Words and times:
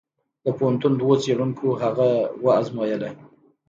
د 0.43 0.47
پوهنتون 0.57 0.93
دوو 0.97 1.13
څېړونکو 1.23 1.67
هغه 1.83 2.07
وزمویله. 2.45 3.09